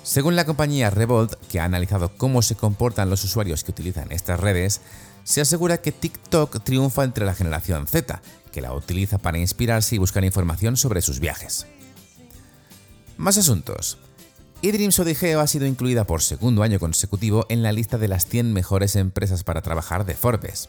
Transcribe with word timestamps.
Según 0.04 0.36
la 0.36 0.44
compañía 0.44 0.90
Revolt, 0.90 1.36
que 1.50 1.62
ha 1.62 1.64
analizado 1.64 2.12
cómo 2.18 2.42
se 2.42 2.56
comportan 2.56 3.10
los 3.10 3.24
usuarios 3.24 3.64
que 3.64 3.72
utilizan 3.72 4.12
estas 4.12 4.38
redes, 4.38 4.82
se 5.24 5.40
asegura 5.40 5.80
que 5.80 5.94
TikTok 5.94 6.62
triunfa 6.62 7.06
entre 7.06 7.26
la 7.26 7.34
generación 7.34 7.88
Z, 7.88 8.22
que 8.52 8.62
la 8.62 8.74
utiliza 8.74 9.18
para 9.18 9.38
inspirarse 9.38 9.96
y 9.96 10.00
buscar 10.00 10.26
información 10.26 10.76
sobre 10.76 11.02
sus 11.02 11.22
viajes. 11.22 11.68
Más 13.16 13.38
asuntos. 13.38 13.98
eDreams 14.62 15.00
Odigeo 15.00 15.40
ha 15.40 15.48
sido 15.48 15.66
incluida 15.66 16.04
por 16.04 16.22
segundo 16.22 16.64
año 16.64 16.80
consecutivo 16.80 17.46
en 17.48 17.64
la 17.64 17.72
lista 17.72 17.98
de 17.98 18.10
las 18.10 18.26
100 18.26 18.52
mejores 18.52 18.98
empresas 18.98 19.46
para 19.46 19.62
trabajar 19.62 20.06
de 20.06 20.16
Forbes. 20.16 20.68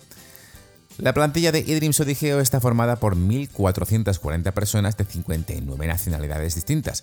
La 0.96 1.12
plantilla 1.12 1.50
de 1.50 1.58
eDreams 1.58 1.98
Odigeo 1.98 2.38
está 2.38 2.60
formada 2.60 2.96
por 2.96 3.16
1.440 3.16 4.52
personas 4.52 4.96
de 4.96 5.04
59 5.04 5.86
nacionalidades 5.88 6.54
distintas 6.54 7.02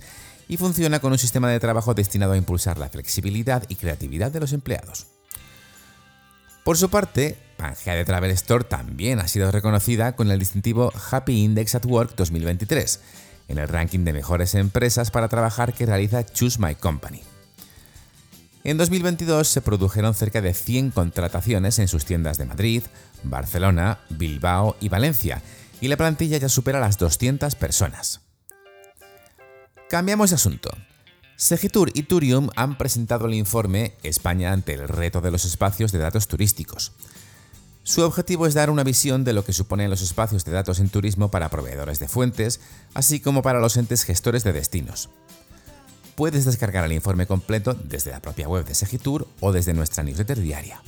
y 0.52 0.58
funciona 0.58 1.00
con 1.00 1.14
un 1.14 1.18
sistema 1.18 1.50
de 1.50 1.62
trabajo 1.62 1.94
destinado 1.94 2.34
a 2.34 2.38
impulsar 2.38 2.78
la 2.78 2.90
flexibilidad 2.90 3.64
y 3.70 3.78
creatividad 3.78 4.32
de 4.32 4.42
los 4.42 4.52
empleados. 4.52 5.08
Por 6.66 6.78
su 6.78 6.90
parte, 6.90 7.38
Pangea 7.56 7.96
de 7.96 8.04
Travel 8.04 8.32
Store 8.32 8.66
también 8.66 9.20
ha 9.20 9.30
sido 9.30 9.50
reconocida 9.50 10.14
con 10.18 10.30
el 10.30 10.40
distintivo 10.40 10.92
Happy 11.10 11.42
Index 11.42 11.76
at 11.76 11.86
Work 11.86 12.16
2023, 12.18 13.00
en 13.48 13.60
el 13.60 13.70
ranking 13.70 14.00
de 14.00 14.12
mejores 14.12 14.54
empresas 14.54 15.10
para 15.10 15.30
trabajar 15.30 15.74
que 15.74 15.86
realiza 15.86 16.26
Choose 16.26 16.60
My 16.60 16.76
Company. 16.76 17.24
En 18.66 18.76
2022 18.76 19.48
se 19.48 19.62
produjeron 19.62 20.14
cerca 20.14 20.42
de 20.42 20.54
100 20.54 20.92
contrataciones 20.92 21.80
en 21.80 21.88
sus 21.88 22.04
tiendas 22.04 22.38
de 22.38 22.46
Madrid, 22.46 22.84
Barcelona, 23.24 24.00
Bilbao 24.10 24.76
y 24.82 24.90
Valencia, 24.90 25.42
y 25.80 25.88
la 25.88 25.96
plantilla 25.96 26.40
ya 26.40 26.50
supera 26.50 26.82
las 26.82 26.98
200 26.98 27.56
personas. 27.56 28.20
Cambiamos 29.92 30.30
de 30.30 30.38
asunto. 30.38 30.70
Segitur 31.36 31.92
y 31.94 32.04
Turium 32.04 32.48
han 32.56 32.78
presentado 32.78 33.26
el 33.26 33.34
informe 33.34 33.98
España 34.04 34.54
ante 34.54 34.74
el 34.74 34.88
reto 34.88 35.20
de 35.20 35.32
los 35.32 35.44
espacios 35.44 35.92
de 35.92 36.00
datos 36.00 36.30
turísticos. 36.30 36.94
Su 37.84 38.02
objetivo 38.04 38.48
es 38.48 38.54
dar 38.54 38.70
una 38.70 38.86
visión 38.86 39.26
de 39.26 39.34
lo 39.34 39.44
que 39.44 39.52
suponen 39.52 39.90
los 39.90 40.02
espacios 40.02 40.46
de 40.46 40.54
datos 40.54 40.80
en 40.80 40.88
turismo 40.88 41.30
para 41.30 41.50
proveedores 41.50 42.00
de 42.00 42.08
fuentes, 42.08 42.62
así 42.94 43.20
como 43.20 43.42
para 43.42 43.60
los 43.60 43.76
entes 43.76 44.06
gestores 44.06 44.46
de 44.46 44.54
destinos. 44.54 45.10
Puedes 46.16 46.46
descargar 46.46 46.86
el 46.86 46.94
informe 46.94 47.28
completo 47.28 47.74
desde 47.74 48.12
la 48.12 48.22
propia 48.22 48.48
web 48.48 48.66
de 48.66 48.76
Segitur 48.76 49.28
o 49.42 49.52
desde 49.52 49.74
nuestra 49.74 50.06
newsletter 50.06 50.40
diaria. 50.40 50.82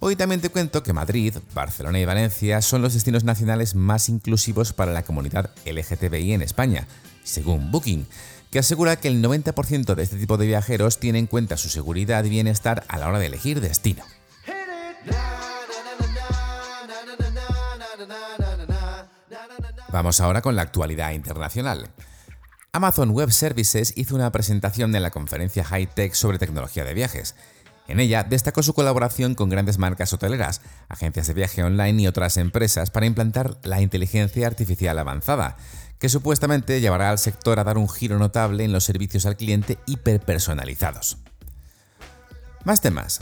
Hoy 0.00 0.14
también 0.14 0.40
te 0.40 0.50
cuento 0.50 0.84
que 0.84 0.92
Madrid, 0.92 1.34
Barcelona 1.54 1.98
y 1.98 2.04
Valencia 2.04 2.62
son 2.62 2.82
los 2.82 2.94
destinos 2.94 3.24
nacionales 3.24 3.74
más 3.74 4.08
inclusivos 4.08 4.72
para 4.72 4.92
la 4.92 5.02
comunidad 5.02 5.50
LGTBI 5.66 6.34
en 6.34 6.42
España, 6.42 6.86
según 7.24 7.72
Booking, 7.72 8.06
que 8.52 8.60
asegura 8.60 8.94
que 8.94 9.08
el 9.08 9.20
90% 9.22 9.96
de 9.96 10.02
este 10.02 10.16
tipo 10.16 10.36
de 10.36 10.46
viajeros 10.46 11.00
tiene 11.00 11.18
en 11.18 11.26
cuenta 11.26 11.56
su 11.56 11.68
seguridad 11.68 12.24
y 12.24 12.30
bienestar 12.30 12.84
a 12.86 12.96
la 12.98 13.08
hora 13.08 13.18
de 13.18 13.26
elegir 13.26 13.60
destino. 13.60 14.04
Vamos 19.90 20.20
ahora 20.20 20.42
con 20.42 20.54
la 20.54 20.62
actualidad 20.62 21.10
internacional. 21.10 21.88
Amazon 22.72 23.10
Web 23.10 23.32
Services 23.32 23.94
hizo 23.96 24.14
una 24.14 24.30
presentación 24.30 24.94
en 24.94 25.02
la 25.02 25.10
conferencia 25.10 25.64
High 25.64 25.88
Tech 25.88 26.12
sobre 26.12 26.38
tecnología 26.38 26.84
de 26.84 26.94
viajes. 26.94 27.34
En 27.88 28.00
ella 28.00 28.22
destacó 28.22 28.62
su 28.62 28.74
colaboración 28.74 29.34
con 29.34 29.48
grandes 29.48 29.78
marcas 29.78 30.12
hoteleras, 30.12 30.60
agencias 30.88 31.26
de 31.26 31.34
viaje 31.34 31.64
online 31.64 32.02
y 32.02 32.06
otras 32.06 32.36
empresas 32.36 32.90
para 32.90 33.06
implantar 33.06 33.56
la 33.62 33.80
inteligencia 33.80 34.46
artificial 34.46 34.98
avanzada, 34.98 35.56
que 35.98 36.10
supuestamente 36.10 36.80
llevará 36.80 37.10
al 37.10 37.18
sector 37.18 37.58
a 37.58 37.64
dar 37.64 37.78
un 37.78 37.88
giro 37.88 38.18
notable 38.18 38.64
en 38.64 38.72
los 38.72 38.84
servicios 38.84 39.24
al 39.24 39.36
cliente 39.36 39.78
hiperpersonalizados. 39.86 41.16
Más 42.64 42.82
temas. 42.82 43.20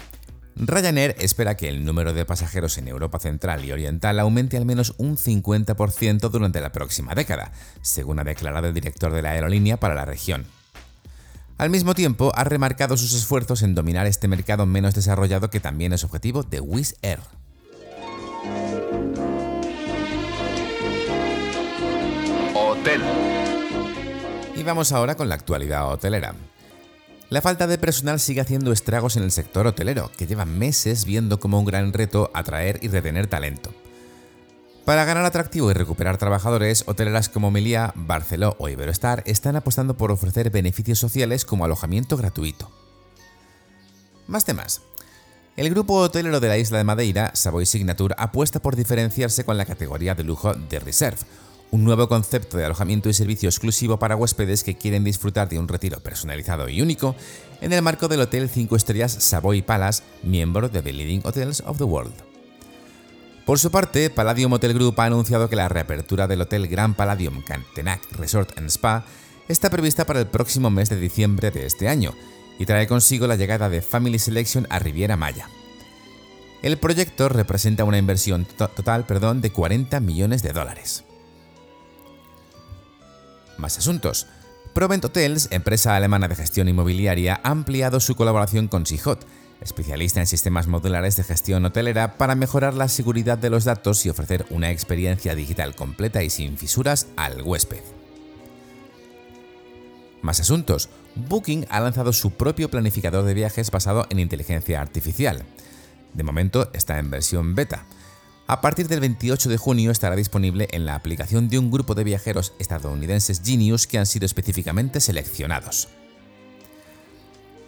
Ryanair 0.56 1.14
espera 1.18 1.54
que 1.54 1.68
el 1.68 1.84
número 1.84 2.12
de 2.12 2.24
pasajeros 2.24 2.78
en 2.78 2.88
Europa 2.88 3.18
Central 3.20 3.64
y 3.64 3.72
Oriental 3.72 4.18
aumente 4.18 4.56
al 4.56 4.64
menos 4.64 4.94
un 4.96 5.16
50% 5.16 6.30
durante 6.30 6.60
la 6.60 6.72
próxima 6.72 7.14
década, 7.14 7.52
según 7.82 8.18
ha 8.18 8.24
declarado 8.24 8.66
el 8.66 8.74
director 8.74 9.12
de 9.12 9.22
la 9.22 9.30
aerolínea 9.30 9.76
para 9.76 9.94
la 9.94 10.06
región. 10.06 10.46
Al 11.58 11.70
mismo 11.70 11.94
tiempo, 11.94 12.32
ha 12.34 12.44
remarcado 12.44 12.98
sus 12.98 13.14
esfuerzos 13.14 13.62
en 13.62 13.74
dominar 13.74 14.06
este 14.06 14.28
mercado 14.28 14.66
menos 14.66 14.94
desarrollado 14.94 15.48
que 15.48 15.58
también 15.58 15.94
es 15.94 16.04
objetivo 16.04 16.42
de 16.42 16.60
Wizz 16.60 16.96
Air. 17.00 17.20
Y 24.54 24.62
vamos 24.62 24.92
ahora 24.92 25.14
con 25.16 25.28
la 25.28 25.34
actualidad 25.34 25.90
hotelera. 25.90 26.34
La 27.30 27.40
falta 27.40 27.66
de 27.66 27.78
personal 27.78 28.20
sigue 28.20 28.42
haciendo 28.42 28.70
estragos 28.70 29.16
en 29.16 29.22
el 29.22 29.32
sector 29.32 29.66
hotelero, 29.66 30.12
que 30.16 30.26
lleva 30.26 30.44
meses 30.44 31.06
viendo 31.06 31.40
como 31.40 31.58
un 31.58 31.64
gran 31.64 31.92
reto 31.92 32.30
atraer 32.34 32.78
y 32.82 32.88
retener 32.88 33.26
talento. 33.26 33.72
Para 34.86 35.04
ganar 35.04 35.24
atractivo 35.24 35.68
y 35.68 35.74
recuperar 35.74 36.16
trabajadores, 36.16 36.84
hoteleras 36.86 37.28
como 37.28 37.50
Melia, 37.50 37.92
Barceló 37.96 38.54
o 38.60 38.68
Iberostar 38.68 39.24
están 39.26 39.56
apostando 39.56 39.96
por 39.96 40.12
ofrecer 40.12 40.50
beneficios 40.50 41.00
sociales 41.00 41.44
como 41.44 41.64
alojamiento 41.64 42.16
gratuito. 42.16 42.70
Más 44.28 44.44
temas. 44.44 44.82
El 45.56 45.70
grupo 45.70 45.94
hotelero 45.94 46.38
de 46.38 46.46
la 46.46 46.56
isla 46.56 46.78
de 46.78 46.84
Madeira, 46.84 47.32
Savoy 47.34 47.66
Signature, 47.66 48.14
apuesta 48.16 48.62
por 48.62 48.76
diferenciarse 48.76 49.44
con 49.44 49.56
la 49.56 49.64
categoría 49.64 50.14
de 50.14 50.22
lujo 50.22 50.54
de 50.54 50.78
Reserve, 50.78 51.18
un 51.72 51.82
nuevo 51.82 52.08
concepto 52.08 52.56
de 52.56 52.66
alojamiento 52.66 53.08
y 53.08 53.12
servicio 53.12 53.48
exclusivo 53.48 53.98
para 53.98 54.14
huéspedes 54.14 54.62
que 54.62 54.76
quieren 54.76 55.02
disfrutar 55.02 55.48
de 55.48 55.58
un 55.58 55.66
retiro 55.66 55.98
personalizado 55.98 56.68
y 56.68 56.80
único 56.80 57.16
en 57.60 57.72
el 57.72 57.82
marco 57.82 58.06
del 58.06 58.20
Hotel 58.20 58.48
5 58.48 58.76
Estrellas 58.76 59.16
Savoy 59.18 59.62
Palace, 59.62 60.04
miembro 60.22 60.68
de 60.68 60.80
The 60.80 60.92
Leading 60.92 61.22
Hotels 61.24 61.64
of 61.66 61.78
the 61.78 61.84
World. 61.84 62.35
Por 63.46 63.60
su 63.60 63.70
parte, 63.70 64.10
Palladium 64.10 64.52
Hotel 64.52 64.74
Group 64.74 65.00
ha 65.00 65.04
anunciado 65.04 65.48
que 65.48 65.54
la 65.54 65.68
reapertura 65.68 66.26
del 66.26 66.40
Hotel 66.40 66.66
Gran 66.66 66.94
Palladium 66.94 67.42
Cantenac 67.42 68.02
Resort 68.10 68.58
and 68.58 68.70
Spa 68.70 69.04
está 69.46 69.70
prevista 69.70 70.04
para 70.04 70.18
el 70.18 70.26
próximo 70.26 70.68
mes 70.68 70.88
de 70.88 70.96
diciembre 70.98 71.52
de 71.52 71.64
este 71.64 71.88
año 71.88 72.12
y 72.58 72.66
trae 72.66 72.88
consigo 72.88 73.28
la 73.28 73.36
llegada 73.36 73.68
de 73.68 73.82
Family 73.82 74.18
Selection 74.18 74.66
a 74.68 74.80
Riviera 74.80 75.16
Maya. 75.16 75.48
El 76.60 76.76
proyecto 76.78 77.28
representa 77.28 77.84
una 77.84 77.98
inversión 77.98 78.46
total 78.46 79.06
perdón, 79.06 79.40
de 79.40 79.52
40 79.52 80.00
millones 80.00 80.42
de 80.42 80.52
dólares. 80.52 81.04
Más 83.58 83.78
asuntos. 83.78 84.26
Provent 84.74 85.04
Hotels, 85.04 85.46
empresa 85.52 85.94
alemana 85.94 86.26
de 86.26 86.34
gestión 86.34 86.68
inmobiliaria, 86.68 87.40
ha 87.44 87.50
ampliado 87.50 88.00
su 88.00 88.16
colaboración 88.16 88.66
con 88.66 88.86
Sijot, 88.86 89.24
especialista 89.60 90.20
en 90.20 90.26
sistemas 90.26 90.66
modulares 90.66 91.16
de 91.16 91.24
gestión 91.24 91.64
hotelera 91.64 92.18
para 92.18 92.34
mejorar 92.34 92.74
la 92.74 92.88
seguridad 92.88 93.38
de 93.38 93.50
los 93.50 93.64
datos 93.64 94.04
y 94.06 94.10
ofrecer 94.10 94.46
una 94.50 94.70
experiencia 94.70 95.34
digital 95.34 95.74
completa 95.74 96.22
y 96.22 96.30
sin 96.30 96.58
fisuras 96.58 97.08
al 97.16 97.42
huésped. 97.42 97.82
Más 100.22 100.40
asuntos. 100.40 100.88
Booking 101.14 101.66
ha 101.70 101.80
lanzado 101.80 102.12
su 102.12 102.32
propio 102.32 102.70
planificador 102.70 103.24
de 103.24 103.34
viajes 103.34 103.70
basado 103.70 104.06
en 104.10 104.18
inteligencia 104.18 104.80
artificial. 104.80 105.44
De 106.14 106.22
momento 106.24 106.70
está 106.72 106.98
en 106.98 107.10
versión 107.10 107.54
beta. 107.54 107.84
A 108.48 108.60
partir 108.60 108.86
del 108.86 109.00
28 109.00 109.48
de 109.48 109.56
junio 109.56 109.90
estará 109.90 110.14
disponible 110.14 110.68
en 110.70 110.84
la 110.84 110.94
aplicación 110.94 111.48
de 111.48 111.58
un 111.58 111.70
grupo 111.70 111.94
de 111.94 112.04
viajeros 112.04 112.54
estadounidenses 112.58 113.42
Genius 113.44 113.86
que 113.86 113.98
han 113.98 114.06
sido 114.06 114.26
específicamente 114.26 115.00
seleccionados. 115.00 115.88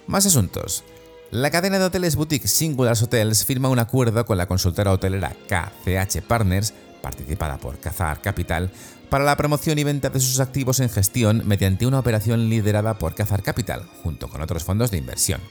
Más 0.06 0.24
asuntos. 0.26 0.84
La 1.30 1.50
cadena 1.50 1.78
de 1.78 1.84
hoteles 1.84 2.16
boutique 2.16 2.48
Singulars 2.48 3.02
Hotels 3.02 3.44
firma 3.44 3.68
un 3.68 3.78
acuerdo 3.78 4.24
con 4.24 4.38
la 4.38 4.46
consultora 4.46 4.92
hotelera 4.92 5.36
KCH 5.46 6.22
Partners, 6.22 6.72
participada 7.02 7.58
por 7.58 7.78
Cazar 7.78 8.22
Capital, 8.22 8.70
para 9.10 9.24
la 9.24 9.36
promoción 9.36 9.78
y 9.78 9.84
venta 9.84 10.08
de 10.08 10.20
sus 10.20 10.40
activos 10.40 10.80
en 10.80 10.88
gestión 10.88 11.42
mediante 11.44 11.86
una 11.86 11.98
operación 11.98 12.48
liderada 12.48 12.98
por 12.98 13.14
Cazar 13.14 13.42
Capital, 13.42 13.86
junto 14.02 14.28
con 14.28 14.40
otros 14.40 14.64
fondos 14.64 14.90
de 14.90 14.96
inversión. 14.96 15.42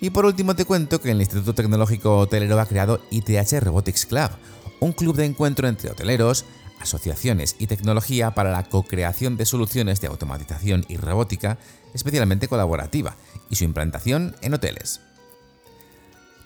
Y 0.00 0.10
por 0.10 0.24
último 0.24 0.54
te 0.54 0.64
cuento 0.64 1.00
que 1.00 1.10
el 1.10 1.20
Instituto 1.20 1.56
Tecnológico 1.56 2.16
Hotelero 2.18 2.60
ha 2.60 2.66
creado 2.66 3.00
ITH 3.10 3.60
Robotics 3.60 4.06
Club, 4.06 4.30
un 4.78 4.92
club 4.92 5.16
de 5.16 5.24
encuentro 5.24 5.66
entre 5.66 5.90
hoteleros, 5.90 6.44
asociaciones 6.80 7.56
y 7.58 7.66
tecnología 7.66 8.32
para 8.32 8.50
la 8.50 8.64
co-creación 8.64 9.36
de 9.36 9.46
soluciones 9.46 10.00
de 10.00 10.08
automatización 10.08 10.84
y 10.88 10.96
robótica 10.96 11.58
especialmente 11.94 12.48
colaborativa, 12.48 13.16
y 13.48 13.56
su 13.56 13.64
implantación 13.64 14.36
en 14.42 14.54
hoteles. 14.54 15.00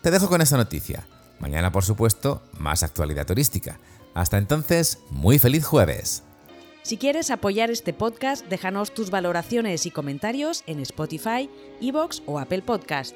Te 0.01 0.11
dejo 0.11 0.27
con 0.29 0.41
esta 0.41 0.57
noticia. 0.57 1.07
Mañana, 1.39 1.71
por 1.71 1.83
supuesto, 1.83 2.43
más 2.57 2.83
actualidad 2.83 3.25
turística. 3.25 3.79
Hasta 4.13 4.37
entonces, 4.37 4.99
muy 5.09 5.39
feliz 5.39 5.65
jueves. 5.65 6.23
Si 6.83 6.97
quieres 6.97 7.31
apoyar 7.31 7.71
este 7.71 7.93
podcast, 7.93 8.45
déjanos 8.45 8.93
tus 8.93 9.09
valoraciones 9.09 9.85
y 9.85 9.91
comentarios 9.91 10.63
en 10.67 10.79
Spotify, 10.79 11.49
Evox 11.81 12.21
o 12.27 12.39
Apple 12.39 12.61
Podcast. 12.61 13.15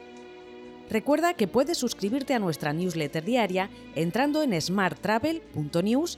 Recuerda 0.89 1.35
que 1.35 1.47
puedes 1.47 1.77
suscribirte 1.77 2.33
a 2.33 2.39
nuestra 2.39 2.73
newsletter 2.73 3.23
diaria 3.23 3.69
entrando 3.93 4.41
en 4.41 4.59
smarttravel.news 4.59 6.17